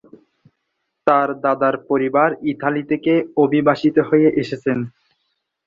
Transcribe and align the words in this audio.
তার 1.07 1.29
দাদার 1.43 1.75
পরিবার 1.89 2.29
ইতালি 2.51 2.83
থেকে 2.91 3.13
অভিবাসিত 3.37 3.95
হয়ে 4.09 4.29
এসেছেন। 4.41 4.77